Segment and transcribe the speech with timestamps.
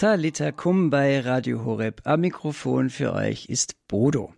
[0.00, 2.00] Talita Kum bei Radio Horeb.
[2.04, 4.32] Am Mikrofon für euch ist Bodo.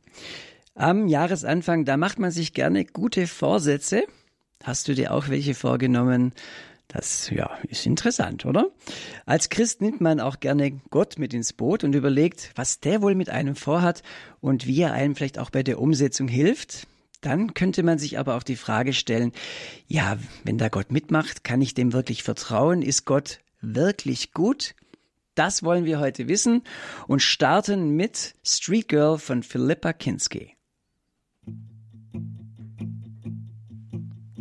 [0.75, 4.03] Am Jahresanfang, da macht man sich gerne gute Vorsätze.
[4.65, 6.33] Hast du dir auch welche vorgenommen?
[6.89, 8.71] Das ja, ist interessant, oder?
[9.25, 13.15] Als Christ nimmt man auch gerne Gott mit ins Boot und überlegt, was der wohl
[13.15, 14.03] mit einem vorhat
[14.41, 16.89] und wie er einem vielleicht auch bei der Umsetzung hilft.
[17.21, 19.31] Dann könnte man sich aber auch die Frage stellen,
[19.87, 22.83] ja, wenn da Gott mitmacht, kann ich dem wirklich vertrauen?
[22.83, 24.75] Ist Gott wirklich gut?
[25.35, 26.63] Das wollen wir heute wissen
[27.09, 30.57] und starten mit Street Girl von Philippa Kinski.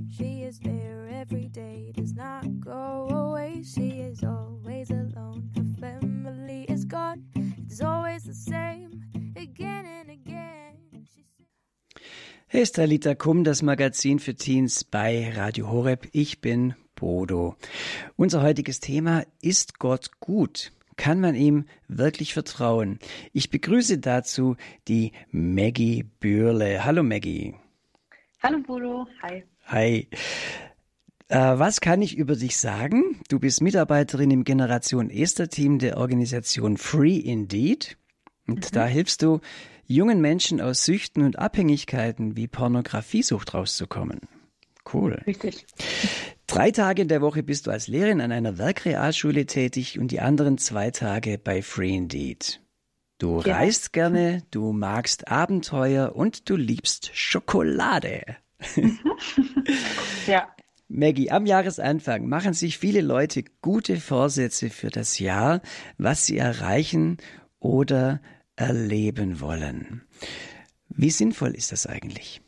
[0.09, 3.63] She is there every day, does not go away.
[3.63, 5.49] She is always alone.
[5.55, 7.23] Her family is gone.
[7.65, 9.01] It's always the same,
[9.37, 11.07] again and again.
[12.47, 16.09] Hey, ist Talita Kum, das Magazin für Teens bei Radio Horeb.
[16.11, 17.55] Ich bin Bodo.
[18.17, 22.99] Unser heutiges Thema ist Gott gut kann man ihm wirklich vertrauen?
[23.33, 24.55] Ich begrüße dazu
[24.87, 26.85] die Maggie Bürle.
[26.85, 27.55] Hallo Maggie.
[28.43, 29.43] Hallo Bodo, hi.
[29.65, 30.07] Hi.
[31.27, 33.19] Äh, was kann ich über dich sagen?
[33.29, 37.97] Du bist Mitarbeiterin im Generation Esther Team der Organisation Free Indeed.
[38.47, 38.73] Und mhm.
[38.75, 39.39] da hilfst du
[39.87, 44.19] jungen Menschen aus Süchten und Abhängigkeiten wie Pornografiesucht rauszukommen.
[44.93, 45.13] Cool.
[45.25, 45.65] Richtig.
[46.51, 50.19] Drei Tage in der Woche bist du als Lehrerin an einer Werkrealschule tätig und die
[50.19, 52.59] anderen zwei Tage bei Free Indeed.
[53.19, 53.55] Du ja.
[53.55, 58.23] reist gerne, du magst Abenteuer und du liebst Schokolade.
[60.27, 60.53] ja.
[60.89, 65.61] Maggie, am Jahresanfang machen sich viele Leute gute Vorsätze für das Jahr,
[65.97, 67.15] was sie erreichen
[67.59, 68.19] oder
[68.57, 70.01] erleben wollen.
[70.89, 72.41] Wie sinnvoll ist das eigentlich?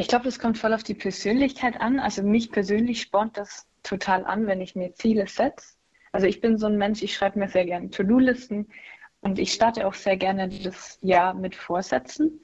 [0.00, 2.00] Ich glaube, das kommt voll auf die Persönlichkeit an.
[2.00, 5.74] Also mich persönlich spornt das total an, wenn ich mir Ziele setze.
[6.10, 8.70] Also ich bin so ein Mensch, ich schreibe mir sehr gerne To-Do-Listen
[9.20, 12.40] und ich starte auch sehr gerne das Jahr mit Vorsätzen.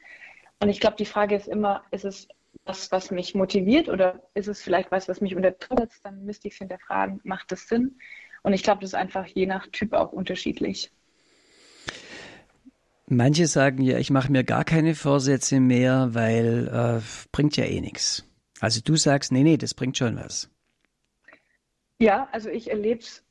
[0.60, 2.28] Und ich glaube, die Frage ist immer, ist es
[2.66, 5.52] was, was mich motiviert oder ist es vielleicht was, was mich unter?
[6.02, 7.98] Dann müsste ich es hinterfragen, macht das Sinn?
[8.42, 10.92] Und ich glaube, das ist einfach je nach Typ auch unterschiedlich.
[13.08, 17.00] Manche sagen ja, ich mache mir gar keine Vorsätze mehr, weil äh,
[17.30, 18.28] bringt ja eh nichts.
[18.60, 20.50] Also du sagst, nee, nee, das bringt schon was.
[22.00, 23.24] Ja, also ich erlebe es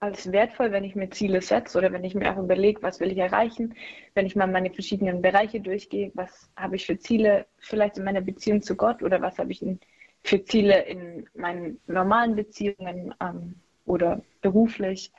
[0.00, 3.10] als wertvoll, wenn ich mir Ziele setze oder wenn ich mir auch überlege, was will
[3.10, 3.74] ich erreichen,
[4.14, 8.20] wenn ich mal meine verschiedenen Bereiche durchgehe, was habe ich für Ziele vielleicht in meiner
[8.20, 9.80] Beziehung zu Gott oder was habe ich in,
[10.22, 13.54] für Ziele in meinen normalen Beziehungen ähm,
[13.86, 15.10] oder beruflich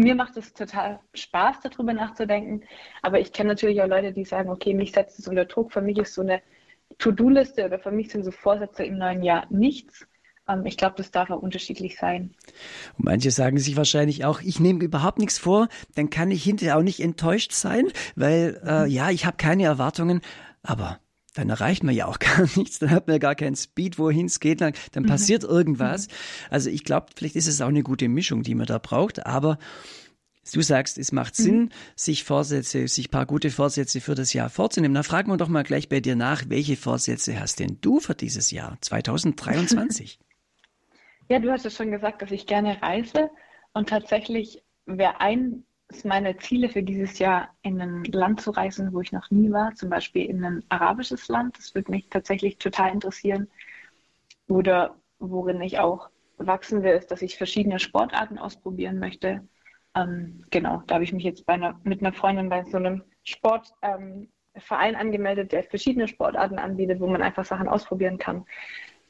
[0.00, 2.62] mir macht es total Spaß, darüber nachzudenken.
[3.02, 5.72] Aber ich kenne natürlich auch Leute, die sagen, okay, mich setzt es unter Druck.
[5.72, 6.42] Für mich ist so eine
[6.98, 10.06] To-Do-Liste oder für mich sind so Vorsätze im neuen Jahr nichts.
[10.48, 12.34] Ähm, ich glaube, das darf auch unterschiedlich sein.
[12.98, 16.78] Und manche sagen sich wahrscheinlich auch, ich nehme überhaupt nichts vor, dann kann ich hinterher
[16.78, 18.90] auch nicht enttäuscht sein, weil äh, mhm.
[18.90, 20.20] ja, ich habe keine Erwartungen.
[20.62, 20.98] Aber
[21.34, 24.26] dann erreicht man ja auch gar nichts, dann hat man ja gar keinen Speed, wohin
[24.26, 25.08] es geht, dann, dann mhm.
[25.08, 26.08] passiert irgendwas.
[26.08, 26.12] Mhm.
[26.50, 29.58] Also ich glaube, vielleicht ist es auch eine gute Mischung, die man da braucht, aber
[30.52, 31.42] Du sagst, es macht mhm.
[31.42, 34.94] Sinn, sich Vorsätze, sich paar gute Vorsätze für das Jahr vorzunehmen.
[34.94, 38.14] Na, fragen wir doch mal gleich bei dir nach, welche Vorsätze hast denn du für
[38.14, 40.18] dieses Jahr 2023?
[41.28, 43.30] ja, du hast ja schon gesagt, dass ich gerne reise
[43.74, 48.92] und tatsächlich wäre ein es meine Ziele für dieses Jahr, in ein Land zu reisen,
[48.92, 51.58] wo ich noch nie war, zum Beispiel in ein arabisches Land.
[51.58, 53.48] Das würde mich tatsächlich total interessieren.
[54.48, 59.46] Oder worin ich auch wachsen will, ist, dass ich verschiedene Sportarten ausprobieren möchte.
[59.94, 64.28] Ähm, genau, da habe ich mich jetzt einer, mit einer Freundin bei so einem Sportverein
[64.62, 68.44] ähm, angemeldet, der verschiedene Sportarten anbietet, wo man einfach Sachen ausprobieren kann.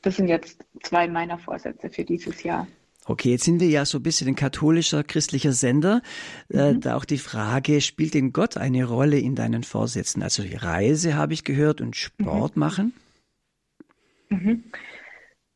[0.02, 2.66] Das sind jetzt zwei meiner Vorsätze für dieses Jahr.
[3.06, 6.02] Okay, jetzt sind wir ja so ein bisschen ein katholischer, christlicher Sender.
[6.50, 6.80] Äh, mhm.
[6.80, 10.22] da auch die Frage, spielt denn Gott eine Rolle in deinen Vorsätzen?
[10.22, 12.60] Also die Reise habe ich gehört und Sport mhm.
[12.60, 12.94] machen?
[14.28, 14.64] Mhm.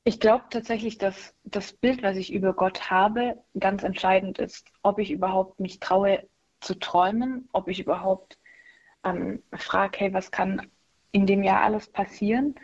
[0.05, 4.99] Ich glaube tatsächlich, dass das Bild, was ich über Gott habe, ganz entscheidend ist, ob
[4.99, 6.29] ich überhaupt mich traue
[6.61, 8.39] zu träumen, ob ich überhaupt
[9.05, 10.67] ähm, frage, hey, was kann
[11.13, 12.55] in dem Jahr alles passieren?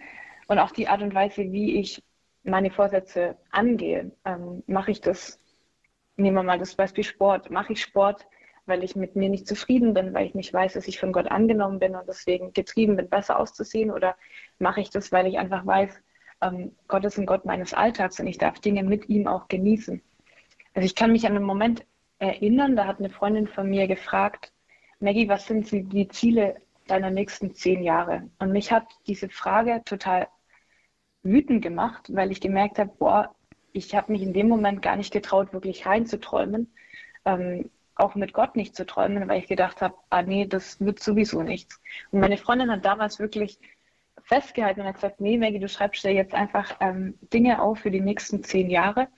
[0.49, 2.03] Und auch die Art und Weise, wie ich
[2.43, 4.13] meine Vorsätze angehe.
[4.25, 5.39] Ähm, mache ich das,
[6.17, 8.27] nehmen wir mal das Beispiel Sport, mache ich Sport,
[8.67, 11.31] weil ich mit mir nicht zufrieden bin, weil ich nicht weiß, dass ich von Gott
[11.31, 13.91] angenommen bin und deswegen getrieben bin, besser auszusehen?
[13.91, 14.17] Oder
[14.59, 16.01] mache ich das, weil ich einfach weiß,
[16.43, 20.03] ähm, Gott ist ein Gott meines Alltags und ich darf Dinge mit ihm auch genießen?
[20.75, 21.85] Also ich kann mich an einen Moment
[22.19, 24.53] erinnern, da hat eine Freundin von mir gefragt,
[25.01, 28.29] Maggie, was sind die Ziele deiner nächsten zehn Jahre?
[28.39, 30.29] Und mich hat diese Frage total
[31.23, 33.35] wütend gemacht, weil ich gemerkt habe, boah,
[33.73, 36.73] ich habe mich in dem Moment gar nicht getraut, wirklich reinzuträumen,
[37.25, 41.01] ähm, auch mit Gott nicht zu träumen, weil ich gedacht habe, ah nee, das wird
[41.01, 41.81] sowieso nichts.
[42.11, 43.59] Und meine Freundin hat damals wirklich
[44.23, 47.91] festgehalten und hat gesagt, nee, Maggie, du schreibst dir jetzt einfach ähm, Dinge auf für
[47.91, 49.09] die nächsten zehn Jahre.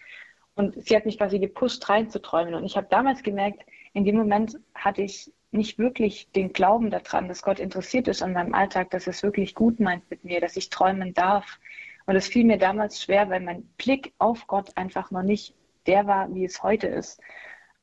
[0.55, 2.55] Und sie hat mich quasi gepusht, reinzuträumen.
[2.55, 3.65] Und ich habe damals gemerkt,
[3.95, 8.33] in dem Moment hatte ich nicht wirklich den Glauben daran, dass Gott interessiert ist an
[8.33, 11.59] meinem Alltag, dass es wirklich gut meint mit mir, dass ich träumen darf.
[12.07, 15.55] Und es fiel mir damals schwer, weil mein Blick auf Gott einfach noch nicht
[15.87, 17.21] der war, wie es heute ist.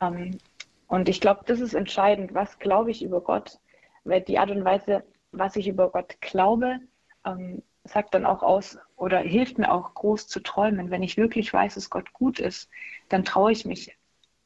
[0.02, 0.38] Ähm,
[0.88, 2.34] und ich glaube, das ist entscheidend.
[2.34, 3.60] Was glaube ich über Gott?
[4.04, 6.80] Weil die Art und Weise, was ich über Gott glaube,
[7.26, 10.90] ähm, sagt dann auch aus oder hilft mir auch groß zu träumen.
[10.90, 12.70] Wenn ich wirklich weiß, dass Gott gut ist,
[13.10, 13.98] dann traue ich mich,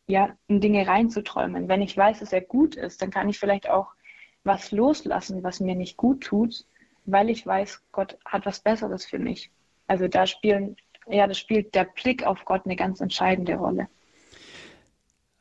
[0.08, 1.68] ja, in Dinge reinzuträumen.
[1.68, 3.94] Wenn ich weiß, dass er gut ist, dann kann ich vielleicht auch
[4.44, 6.66] was loslassen, was mir nicht gut tut,
[7.06, 9.52] weil ich weiß, Gott hat was Besseres für mich.
[9.88, 10.76] Also da spielen,
[11.08, 13.88] ja, das spielt der Blick auf Gott eine ganz entscheidende Rolle.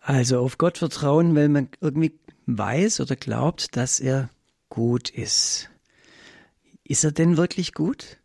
[0.01, 2.13] Also auf Gott vertrauen, weil man irgendwie
[2.47, 4.31] weiß oder glaubt, dass er
[4.69, 5.71] gut ist.
[6.85, 8.19] Ist er denn wirklich gut?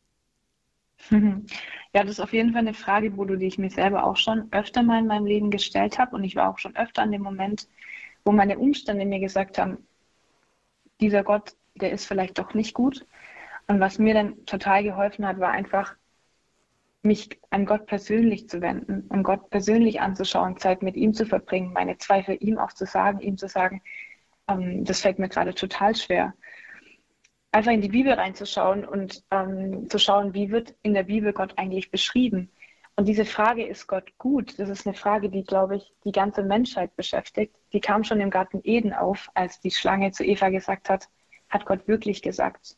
[1.93, 4.51] Ja, das ist auf jeden Fall eine Frage, Bodo, die ich mir selber auch schon
[4.51, 6.15] öfter mal in meinem Leben gestellt habe.
[6.15, 7.67] Und ich war auch schon öfter an dem Moment,
[8.23, 9.77] wo meine Umstände mir gesagt haben,
[11.01, 13.05] dieser Gott, der ist vielleicht doch nicht gut.
[13.67, 15.95] Und was mir dann total geholfen hat, war einfach,
[17.03, 21.73] mich an Gott persönlich zu wenden, an Gott persönlich anzuschauen, Zeit mit ihm zu verbringen,
[21.73, 23.81] meine Zweifel ihm auch zu sagen, ihm zu sagen,
[24.49, 26.33] ähm, das fällt mir gerade total schwer
[27.51, 31.53] einfach in die Bibel reinzuschauen und ähm, zu schauen, wie wird in der Bibel Gott
[31.57, 32.51] eigentlich beschrieben.
[32.95, 34.59] Und diese Frage, ist Gott gut?
[34.59, 37.55] Das ist eine Frage, die, glaube ich, die ganze Menschheit beschäftigt.
[37.73, 41.09] Die kam schon im Garten Eden auf, als die Schlange zu Eva gesagt hat,
[41.49, 42.75] hat Gott wirklich gesagt,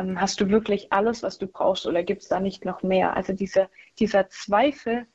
[0.00, 3.16] ähm, hast du wirklich alles, was du brauchst oder gibt es da nicht noch mehr?
[3.16, 3.68] Also diese,
[3.98, 5.06] dieser Zweifel,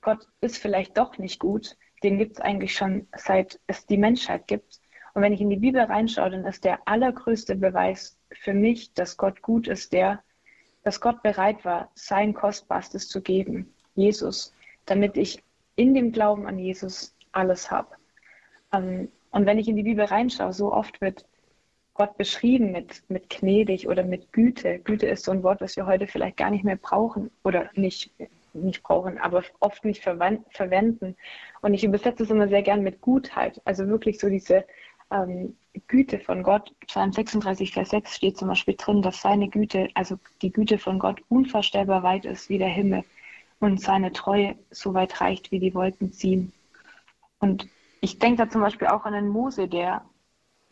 [0.00, 4.46] Gott ist vielleicht doch nicht gut, den gibt es eigentlich schon seit es die Menschheit
[4.46, 4.80] gibt.
[5.14, 9.16] Und wenn ich in die Bibel reinschaue, dann ist der allergrößte Beweis für mich, dass
[9.16, 10.22] Gott gut ist, der,
[10.82, 14.52] dass Gott bereit war, sein Kostbarstes zu geben, Jesus,
[14.86, 15.42] damit ich
[15.76, 17.94] in dem Glauben an Jesus alles habe.
[18.72, 21.24] Ähm, und wenn ich in die Bibel reinschaue, so oft wird
[21.94, 24.80] Gott beschrieben mit, mit gnädig oder mit Güte.
[24.80, 28.10] Güte ist so ein Wort, was wir heute vielleicht gar nicht mehr brauchen oder nicht,
[28.52, 31.16] nicht brauchen, aber oft nicht verwenden.
[31.62, 33.62] Und ich übersetze es immer sehr gern mit Gutheit.
[33.64, 34.64] Also wirklich so diese
[35.12, 35.56] ähm,
[35.86, 40.18] Güte von Gott, Psalm 36, Vers 6 steht zum Beispiel drin, dass seine Güte, also
[40.42, 43.04] die Güte von Gott unvorstellbar weit ist wie der Himmel
[43.60, 46.52] und seine Treue so weit reicht, wie die Wolken ziehen.
[47.38, 47.68] Und
[48.00, 50.04] ich denke da zum Beispiel auch an einen Mose, der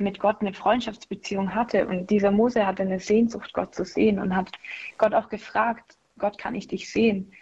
[0.02, 1.86] mit Gott eine Freundschaftsbeziehung hatte.
[1.86, 4.50] Und dieser Mose hatte eine Sehnsucht, Gott zu sehen und hat
[4.98, 7.32] Gott auch gefragt, Gott, kann ich dich sehen?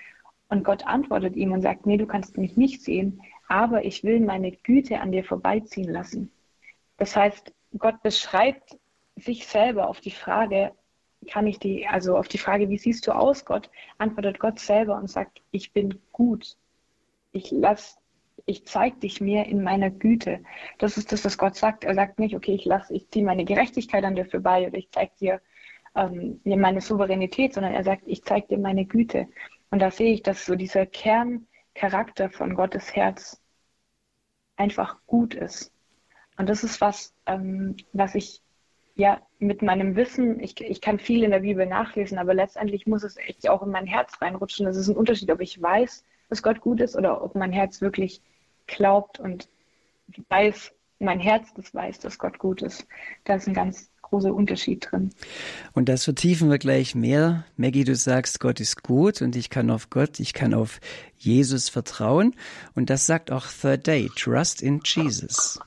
[0.48, 4.20] Und Gott antwortet ihm und sagt, nee, du kannst mich nicht sehen, aber ich will
[4.20, 6.30] meine Güte an dir vorbeiziehen lassen.
[6.96, 8.76] Das heißt, Gott beschreibt
[9.16, 10.72] sich selber auf die Frage,
[11.28, 14.96] kann ich die, also auf die Frage, wie siehst du aus, Gott, antwortet Gott selber
[14.96, 16.56] und sagt, ich bin gut.
[17.32, 17.99] Ich lass,
[18.46, 20.42] ich zeig dich mir in meiner Güte.
[20.78, 21.84] Das ist das, was Gott sagt.
[21.84, 24.90] Er sagt nicht, okay, ich lass, ich ziehe meine Gerechtigkeit an dir vorbei oder ich
[24.90, 25.40] zeig dir
[25.94, 29.28] ähm, meine Souveränität, sondern er sagt, ich zeig dir meine Güte.
[29.70, 33.40] Und da sehe ich, dass so dieser Kerncharakter von Gottes Herz
[34.56, 35.72] einfach gut ist.
[36.36, 38.42] Und das ist was, ähm, was ich
[38.94, 43.02] ja mit meinem Wissen, ich, ich kann viel in der Bibel nachlesen, aber letztendlich muss
[43.02, 44.66] es echt auch in mein Herz reinrutschen.
[44.66, 47.80] Das ist ein Unterschied, ob ich weiß, dass Gott gut ist oder ob mein Herz
[47.80, 48.22] wirklich
[48.70, 49.48] glaubt und
[50.28, 52.86] weiß, mein Herz das weiß, dass Gott gut ist.
[53.24, 55.10] Da ist ein ganz großer Unterschied drin.
[55.72, 57.44] Und das vertiefen wir gleich mehr.
[57.56, 60.80] Maggie, du sagst, Gott ist gut und ich kann auf Gott, ich kann auf
[61.16, 62.34] Jesus vertrauen.
[62.74, 65.60] Und das sagt auch Third Day, Trust in Jesus.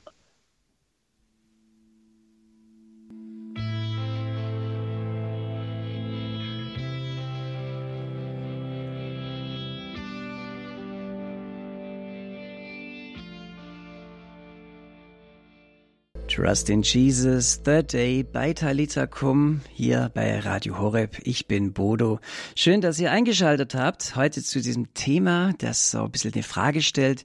[16.44, 21.16] Trust in Jesus, Third Day bei Talita Kum, hier bei Radio Horeb.
[21.24, 22.20] Ich bin Bodo.
[22.54, 24.14] Schön, dass ihr eingeschaltet habt.
[24.14, 27.24] Heute zu diesem Thema, das so ein bisschen eine Frage stellt.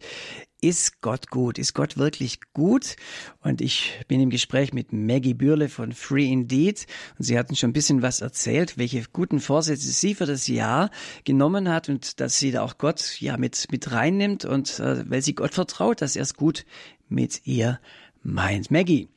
[0.61, 1.57] Ist Gott gut?
[1.57, 2.95] Ist Gott wirklich gut?
[3.41, 6.87] Und ich bin im Gespräch mit Maggie Bürle von Free Indeed.
[7.17, 10.91] Und sie hatten schon ein bisschen was erzählt, welche guten Vorsätze sie für das Jahr
[11.25, 15.21] genommen hat und dass sie da auch Gott ja mit, mit reinnimmt und äh, weil
[15.21, 16.65] sie Gott vertraut, dass er es gut
[17.09, 17.79] mit ihr
[18.21, 18.71] meint.
[18.71, 19.09] Maggie,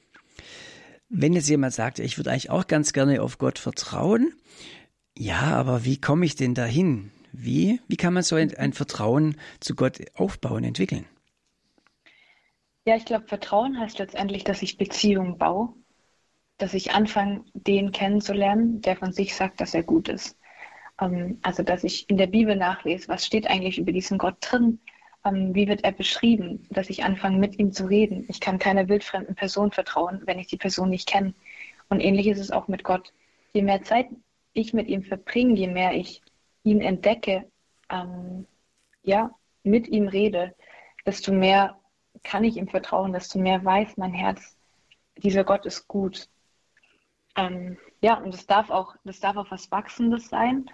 [1.09, 4.33] wenn jetzt jemand sagt, ich würde eigentlich auch ganz gerne auf Gott vertrauen,
[5.17, 7.11] ja, aber wie komme ich denn dahin?
[7.33, 11.07] Wie, wie kann man so ein, ein Vertrauen zu Gott aufbauen, entwickeln?
[12.85, 15.75] Ja, ich glaube, Vertrauen heißt letztendlich, dass ich Beziehungen baue,
[16.59, 20.37] dass ich anfange, den kennenzulernen, der von sich sagt, dass er gut ist.
[21.01, 24.81] Ähm, also, dass ich in der Bibel nachlese, was steht eigentlich über diesen Gott drin,
[25.25, 28.25] ähm, wie wird er beschrieben, dass ich anfange, mit ihm zu reden.
[28.29, 31.35] Ich kann keiner wildfremden Person vertrauen, wenn ich die Person nicht kenne.
[31.89, 33.13] Und ähnlich ist es auch mit Gott.
[33.53, 34.09] Je mehr Zeit
[34.53, 36.23] ich mit ihm verbringe, je mehr ich
[36.65, 37.51] ihn entdecke,
[37.91, 38.47] ähm,
[39.03, 40.55] ja, mit ihm rede,
[41.07, 41.79] desto mehr
[42.23, 44.57] kann ich ihm vertrauen, desto mehr weiß mein Herz,
[45.17, 46.29] dieser Gott ist gut.
[47.37, 50.71] Ähm, ja, und das darf auch, das darf auch was Wachsendes sein.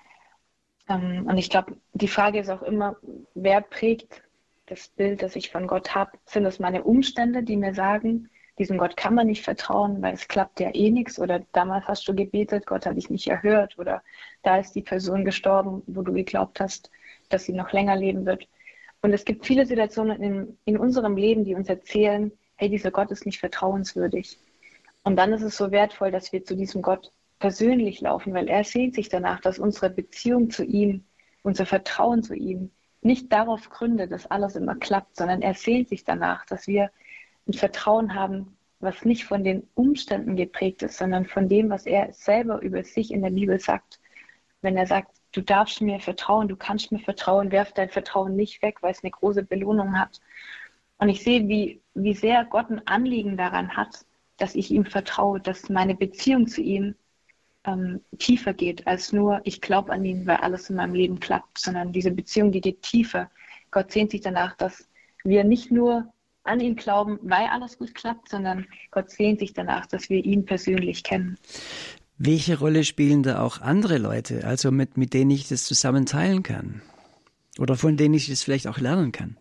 [0.89, 2.97] Ähm, und ich glaube, die Frage ist auch immer,
[3.35, 4.23] wer prägt
[4.71, 6.13] das Bild, das ich von Gott habe?
[6.27, 10.29] Sind es meine Umstände, die mir sagen, diesem Gott kann man nicht vertrauen, weil es
[10.29, 14.03] klappt ja eh nichts oder damals hast du gebetet, Gott hat dich nicht erhört oder
[14.43, 16.91] da ist die Person gestorben, wo du geglaubt hast,
[17.29, 18.49] dass sie noch länger leben wird.
[19.01, 23.11] Und es gibt viele Situationen in, in unserem Leben, die uns erzählen, hey, dieser Gott
[23.13, 24.39] ist nicht vertrauenswürdig.
[25.05, 28.65] Und dann ist es so wertvoll, dass wir zu diesem Gott persönlich laufen, weil er
[28.65, 31.05] sehnt sich danach, dass unsere Beziehung zu ihm,
[31.43, 36.05] unser Vertrauen zu ihm nicht darauf gründet, dass alles immer klappt, sondern er sehnt sich
[36.05, 36.91] danach, dass wir
[37.47, 42.13] ein Vertrauen haben, was nicht von den Umständen geprägt ist, sondern von dem, was er
[42.13, 44.01] selber über sich in der Bibel sagt.
[44.63, 48.63] Wenn er sagt, du darfst mir vertrauen, du kannst mir vertrauen, werf dein Vertrauen nicht
[48.63, 50.21] weg, weil es eine große Belohnung hat.
[50.99, 54.05] Und ich sehe, wie, wie sehr Gott ein Anliegen daran hat,
[54.37, 56.95] dass ich ihm vertraue, dass meine Beziehung zu ihm
[57.65, 61.59] ähm, tiefer geht als nur, ich glaube an ihn, weil alles in meinem Leben klappt,
[61.59, 63.31] sondern diese Beziehung, die geht tiefer.
[63.71, 64.89] Gott sehnt sich danach, dass
[65.25, 66.13] wir nicht nur
[66.45, 70.45] an ihn glauben, weil alles gut klappt, sondern Gott sehnt sich danach, dass wir ihn
[70.45, 71.37] persönlich kennen.
[72.17, 76.43] Welche Rolle spielen da auch andere Leute, also mit, mit denen ich das zusammen teilen
[76.43, 76.83] kann?
[77.59, 79.37] Oder von denen ich das vielleicht auch lernen kann?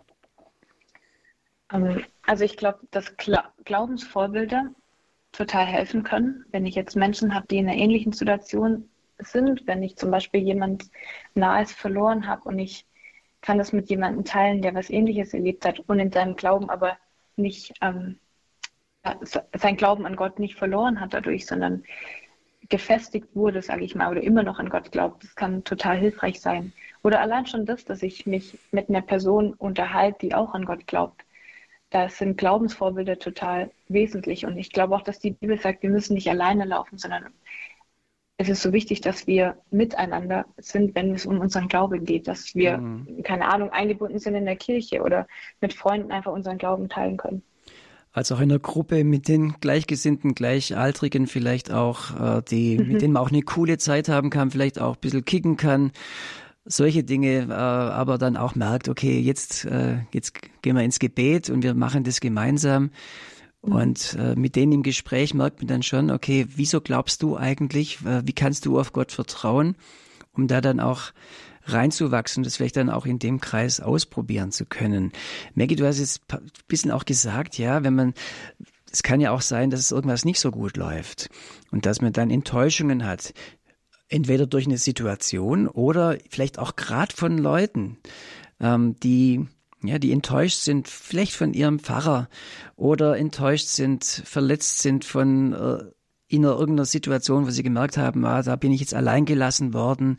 [1.71, 3.15] Ähm, also ich glaube, dass
[3.65, 4.71] Glaubensvorbilder
[5.31, 6.45] total helfen können.
[6.51, 10.41] Wenn ich jetzt Menschen habe, die in einer ähnlichen Situation sind, wenn ich zum Beispiel
[10.41, 10.89] jemand
[11.33, 12.85] Nahes verloren habe und ich
[13.41, 16.97] kann das mit jemandem teilen, der was Ähnliches erlebt hat und in seinem Glauben aber
[17.35, 18.19] nicht ähm,
[19.53, 21.83] sein Glauben an Gott nicht verloren hat dadurch, sondern
[22.69, 25.23] gefestigt wurde, sage ich mal, oder immer noch an Gott glaubt.
[25.23, 26.73] Das kann total hilfreich sein.
[27.03, 30.87] Oder allein schon das, dass ich mich mit einer Person unterhalte, die auch an Gott
[30.87, 31.23] glaubt.
[31.89, 34.45] Da sind Glaubensvorbilder total wesentlich.
[34.45, 37.27] Und ich glaube auch, dass die Bibel sagt, wir müssen nicht alleine laufen, sondern
[38.37, 42.53] es ist so wichtig, dass wir miteinander sind, wenn es um unseren Glauben geht, dass
[42.53, 43.23] wir, mhm.
[43.23, 45.27] keine Ahnung, eingebunden sind in der Kirche oder
[45.59, 47.41] mit Freunden einfach unseren Glauben teilen können.
[48.11, 52.87] Also auch in der Gruppe mit den Gleichgesinnten, Gleichaltrigen vielleicht auch, äh, die, mhm.
[52.87, 55.91] mit denen man auch eine coole Zeit haben kann, vielleicht auch ein bisschen kicken kann.
[56.69, 61.49] Solche Dinge, äh, aber dann auch merkt, okay, jetzt, äh, jetzt gehen wir ins Gebet
[61.49, 62.91] und wir machen das gemeinsam.
[63.61, 63.71] Mhm.
[63.71, 68.05] Und äh, mit denen im Gespräch merkt man dann schon, okay, wieso glaubst du eigentlich,
[68.05, 69.75] äh, wie kannst du auf Gott vertrauen,
[70.33, 71.13] um da dann auch
[71.67, 75.11] reinzuwachsen das vielleicht dann auch in dem Kreis ausprobieren zu können.
[75.53, 78.13] Maggie, du hast jetzt ein bisschen auch gesagt, ja, wenn man,
[78.91, 81.29] es kann ja auch sein, dass es irgendwas nicht so gut läuft
[81.71, 83.33] und dass man dann Enttäuschungen hat.
[84.09, 87.97] Entweder durch eine Situation oder vielleicht auch gerade von Leuten,
[88.59, 89.45] ähm, die
[89.83, 92.29] ja, die enttäuscht sind, vielleicht von ihrem Pfarrer
[92.75, 95.83] oder enttäuscht sind, verletzt sind von äh,
[96.27, 100.17] in irgendeiner Situation, wo sie gemerkt haben, ah, da bin ich jetzt allein gelassen worden,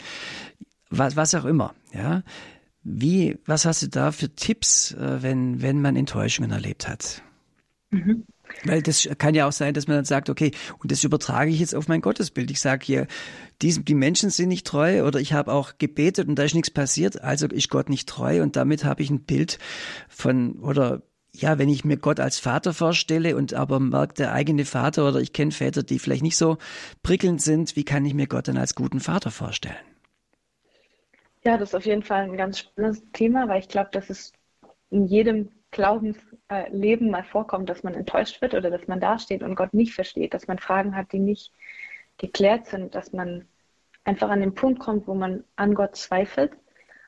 [0.90, 2.22] was, was auch immer, ja.
[2.82, 7.22] Wie, was hast du da für Tipps, äh, wenn, wenn man Enttäuschungen erlebt hat?
[7.90, 8.24] Mhm.
[8.64, 11.60] Weil das kann ja auch sein, dass man dann sagt, okay, und das übertrage ich
[11.60, 12.50] jetzt auf mein Gottesbild.
[12.50, 13.06] Ich sage hier,
[13.62, 16.70] die, die Menschen sind nicht treu oder ich habe auch gebetet und da ist nichts
[16.70, 19.58] passiert, also ist Gott nicht treu und damit habe ich ein Bild
[20.08, 21.02] von, oder
[21.32, 25.20] ja, wenn ich mir Gott als Vater vorstelle und aber merke, der eigene Vater oder
[25.20, 26.58] ich kenne Väter, die vielleicht nicht so
[27.02, 29.76] prickelnd sind, wie kann ich mir Gott dann als guten Vater vorstellen?
[31.44, 34.32] Ja, das ist auf jeden Fall ein ganz spannendes Thema, weil ich glaube, dass es
[34.90, 35.50] in jedem
[36.48, 40.32] Glaubensleben mal vorkommt, dass man enttäuscht wird oder dass man dasteht und Gott nicht versteht,
[40.32, 41.52] dass man Fragen hat, die nicht
[42.16, 43.46] geklärt sind, dass man
[44.04, 46.52] einfach an den Punkt kommt, wo man an Gott zweifelt.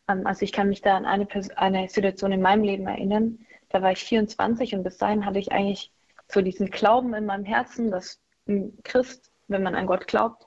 [0.08, 3.38] Ähm, also ich kann mich da an eine, eine Situation in meinem Leben erinnern.
[3.70, 5.90] Da war ich 24 und bis dahin hatte ich eigentlich
[6.28, 10.46] so diesen Glauben in meinem Herzen, dass ein Christ, wenn man an Gott glaubt,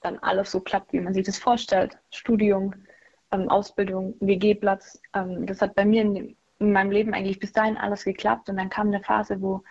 [0.00, 1.98] dann alles so klappt, wie man sich das vorstellt.
[2.10, 2.74] Studium,
[3.32, 4.98] ähm, Ausbildung, WG-Platz.
[5.14, 8.56] Ähm, das hat bei mir in, in meinem Leben eigentlich bis dahin alles geklappt und
[8.56, 9.62] dann kam eine Phase, wo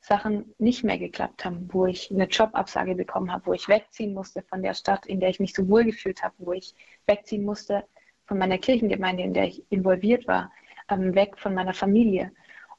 [0.00, 4.42] Sachen nicht mehr geklappt haben, wo ich eine Jobabsage bekommen habe, wo ich wegziehen musste
[4.42, 6.74] von der Stadt, in der ich mich so wohl gefühlt habe, wo ich
[7.06, 7.84] wegziehen musste
[8.26, 10.50] von meiner Kirchengemeinde, in der ich involviert war,
[10.88, 12.32] ähm, weg von meiner Familie.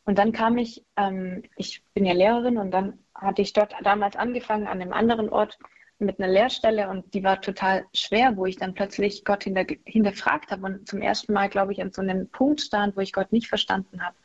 [0.06, 4.16] Und dann kam ich, ähm, ich bin ja Lehrerin und dann hatte ich dort damals
[4.16, 5.58] angefangen an einem anderen Ort
[6.00, 10.52] mit einer Lehrstelle und die war total schwer, wo ich dann plötzlich Gott hinter, hinterfragt
[10.52, 13.32] habe und zum ersten Mal, glaube ich, an so einem Punkt stand, wo ich Gott
[13.32, 14.16] nicht verstanden habe,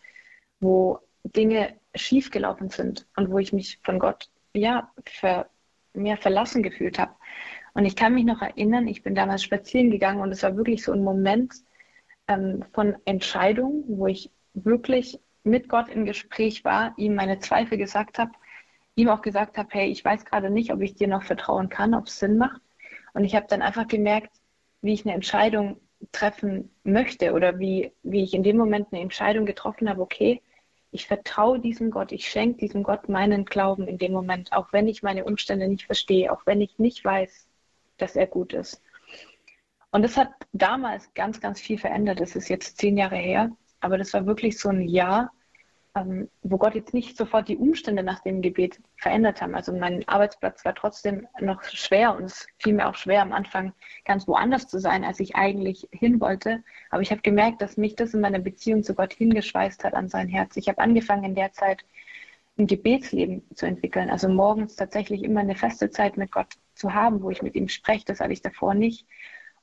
[0.59, 5.49] wo Dinge schiefgelaufen sind und wo ich mich von Gott ja ver,
[5.93, 7.15] mehr verlassen gefühlt habe.
[7.75, 10.83] Und ich kann mich noch erinnern, ich bin damals spazieren gegangen und es war wirklich
[10.83, 11.55] so ein Moment
[12.27, 18.19] ähm, von Entscheidung, wo ich wirklich mit Gott im Gespräch war, ihm meine Zweifel gesagt
[18.19, 18.33] habe
[19.01, 21.95] ihm auch gesagt habe, hey, ich weiß gerade nicht, ob ich dir noch vertrauen kann,
[21.95, 22.61] ob es Sinn macht.
[23.13, 24.31] Und ich habe dann einfach gemerkt,
[24.83, 25.81] wie ich eine Entscheidung
[26.13, 30.41] treffen möchte oder wie, wie ich in dem Moment eine Entscheidung getroffen habe, okay,
[30.93, 34.89] ich vertraue diesem Gott, ich schenke diesem Gott meinen Glauben in dem Moment, auch wenn
[34.89, 37.47] ich meine Umstände nicht verstehe, auch wenn ich nicht weiß,
[37.99, 38.83] dass er gut ist.
[39.93, 42.21] Und das hat damals ganz, ganz viel verändert.
[42.21, 45.33] Das ist jetzt zehn Jahre her, aber das war wirklich so ein Jahr,
[45.95, 49.55] ähm, wo Gott jetzt nicht sofort die Umstände nach dem Gebet verändert haben.
[49.55, 53.73] Also mein Arbeitsplatz war trotzdem noch schwer und es fiel mir auch schwer am Anfang
[54.05, 56.63] ganz woanders zu sein, als ich eigentlich hin wollte.
[56.91, 60.09] Aber ich habe gemerkt, dass mich das in meiner Beziehung zu Gott hingeschweißt hat an
[60.09, 60.57] sein Herz.
[60.57, 61.85] Ich habe angefangen in der Zeit
[62.59, 64.11] ein Gebetsleben zu entwickeln.
[64.11, 67.69] Also morgens tatsächlich immer eine feste Zeit mit Gott zu haben, wo ich mit ihm
[67.69, 68.05] spreche.
[68.05, 69.07] Das hatte ich davor nicht.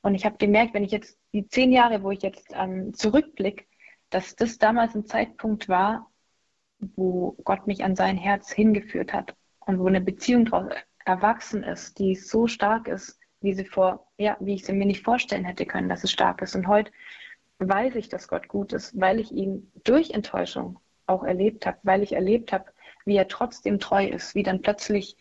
[0.01, 3.65] Und ich habe gemerkt, wenn ich jetzt die zehn Jahre, wo ich jetzt ähm, zurückblicke,
[4.10, 6.10] dass das damals ein Zeitpunkt war,
[6.79, 10.74] wo Gott mich an sein Herz hingeführt hat und wo eine Beziehung daraus
[11.05, 15.03] erwachsen ist, die so stark ist, wie sie vor, ja, wie ich sie mir nicht
[15.03, 16.55] vorstellen hätte können, dass es stark ist.
[16.55, 16.91] Und heute
[17.60, 22.03] weiß ich, dass Gott gut ist, weil ich ihn durch Enttäuschung auch erlebt habe, weil
[22.03, 22.65] ich erlebt habe,
[23.05, 25.17] wie er trotzdem treu ist, wie dann plötzlich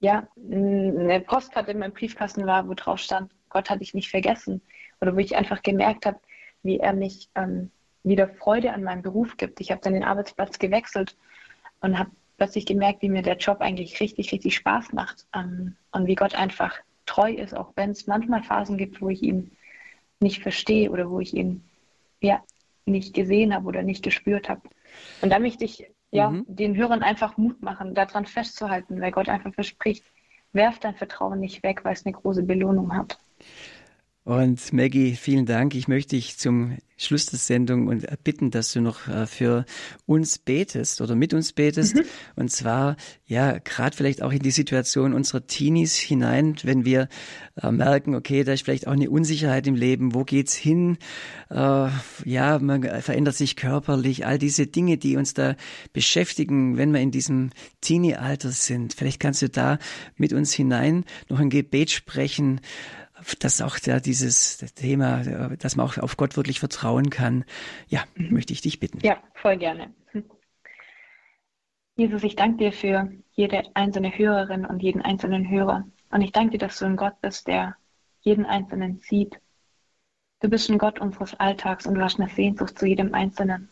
[0.00, 4.60] ja eine Postkarte in meinem Briefkasten war, wo drauf stand, Gott hat dich nicht vergessen.
[5.00, 6.20] Oder wo ich einfach gemerkt habe,
[6.62, 7.70] wie er mich ähm,
[8.06, 9.60] wieder Freude an meinem Beruf gibt.
[9.60, 11.16] Ich habe dann den Arbeitsplatz gewechselt
[11.80, 16.06] und habe plötzlich gemerkt, wie mir der Job eigentlich richtig, richtig Spaß macht ähm, und
[16.06, 19.50] wie Gott einfach treu ist, auch wenn es manchmal Phasen gibt, wo ich ihn
[20.20, 21.64] nicht verstehe oder wo ich ihn
[22.20, 22.42] ja
[22.84, 24.62] nicht gesehen habe oder nicht gespürt habe.
[25.20, 26.44] Und da möchte ich ja mhm.
[26.48, 30.04] den Hörern einfach Mut machen, daran festzuhalten, weil Gott einfach verspricht,
[30.52, 33.18] werf dein Vertrauen nicht weg, weil es eine große Belohnung hat.
[34.26, 35.76] Und Maggie, vielen Dank.
[35.76, 39.64] Ich möchte dich zum Schluss der Sendung und bitten, dass du noch äh, für
[40.04, 41.94] uns betest oder mit uns betest.
[41.94, 42.02] Mhm.
[42.34, 47.08] Und zwar, ja, gerade vielleicht auch in die Situation unserer Teenies hinein, wenn wir
[47.62, 50.12] äh, merken, okay, da ist vielleicht auch eine Unsicherheit im Leben.
[50.12, 50.98] Wo geht's hin?
[51.48, 51.88] Äh,
[52.24, 54.26] ja, man verändert sich körperlich.
[54.26, 55.54] All diese Dinge, die uns da
[55.92, 58.94] beschäftigen, wenn wir in diesem Teenie-Alter sind.
[58.94, 59.78] Vielleicht kannst du da
[60.16, 62.60] mit uns hinein noch ein Gebet sprechen
[63.40, 65.22] dass auch ja, dieses Thema,
[65.56, 67.44] dass man auch auf Gott wirklich vertrauen kann.
[67.88, 68.32] Ja, mhm.
[68.32, 69.00] möchte ich dich bitten.
[69.02, 69.94] Ja, voll gerne.
[70.12, 70.24] Hm.
[71.96, 75.86] Jesus, ich danke dir für jede einzelne Hörerin und jeden einzelnen Hörer.
[76.10, 77.76] Und ich danke dir, dass du ein Gott bist, der
[78.20, 79.40] jeden Einzelnen sieht.
[80.40, 83.70] Du bist ein Gott unseres Alltags und du hast eine Sehnsucht zu jedem Einzelnen.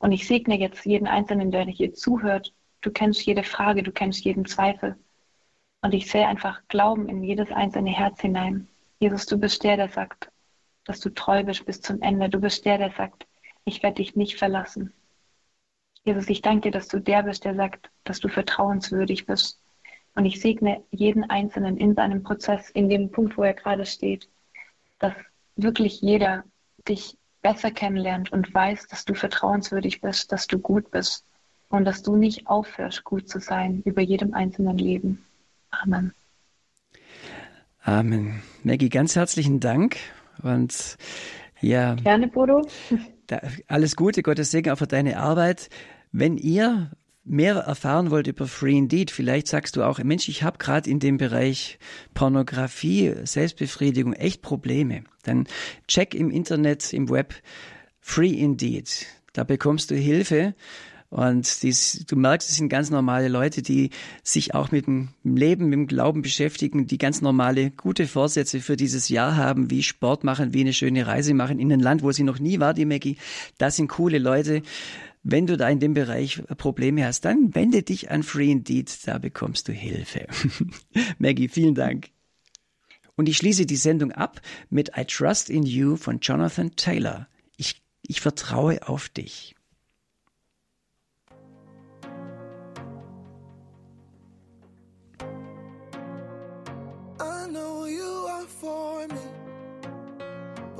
[0.00, 2.52] Und ich segne jetzt jeden Einzelnen, der hier zuhört.
[2.80, 4.96] Du kennst jede Frage, du kennst jeden Zweifel.
[5.82, 8.68] Und ich sehe einfach Glauben in jedes einzelne Herz hinein.
[9.00, 10.30] Jesus, du bist der, der sagt,
[10.84, 12.28] dass du treu bist bis zum Ende.
[12.28, 13.26] Du bist der, der sagt,
[13.64, 14.92] ich werde dich nicht verlassen.
[16.04, 19.58] Jesus, ich danke dir, dass du der bist, der sagt, dass du vertrauenswürdig bist.
[20.14, 24.28] Und ich segne jeden Einzelnen in seinem Prozess, in dem Punkt, wo er gerade steht,
[24.98, 25.14] dass
[25.56, 26.44] wirklich jeder
[26.86, 31.24] dich besser kennenlernt und weiß, dass du vertrauenswürdig bist, dass du gut bist
[31.70, 35.24] und dass du nicht aufhörst, gut zu sein über jedem einzelnen Leben.
[35.70, 36.12] Amen.
[37.82, 38.42] Amen.
[38.62, 39.96] Maggie, ganz herzlichen Dank
[40.42, 40.96] und
[41.60, 41.94] ja.
[41.94, 42.66] Gerne, Bodo.
[43.26, 45.68] Da, alles Gute, Gottes Segen auch für deine Arbeit.
[46.12, 46.90] Wenn ihr
[47.24, 50.98] mehr erfahren wollt über Free Indeed, vielleicht sagst du auch, Mensch, ich habe gerade in
[50.98, 51.78] dem Bereich
[52.14, 55.04] Pornografie, Selbstbefriedigung echt Probleme.
[55.22, 55.46] Dann
[55.86, 57.34] check im Internet, im Web
[58.00, 59.06] Free Indeed.
[59.32, 60.54] Da bekommst du Hilfe
[61.10, 63.90] und dies, du merkst, es sind ganz normale Leute, die
[64.22, 68.76] sich auch mit dem Leben, mit dem Glauben beschäftigen, die ganz normale, gute Vorsätze für
[68.76, 72.12] dieses Jahr haben, wie Sport machen, wie eine schöne Reise machen in ein Land, wo
[72.12, 73.16] sie noch nie war, die Maggie.
[73.58, 74.62] Das sind coole Leute.
[75.24, 79.18] Wenn du da in dem Bereich Probleme hast, dann wende dich an Free Indeed, da
[79.18, 80.28] bekommst du Hilfe.
[81.18, 82.10] Maggie, vielen Dank.
[83.16, 87.26] Und ich schließe die Sendung ab mit I Trust in You von Jonathan Taylor.
[87.56, 89.56] Ich, ich vertraue auf dich.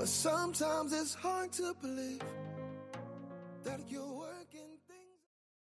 [0.01, 2.23] But sometimes it's hard to believe
[3.65, 4.70] that you're working.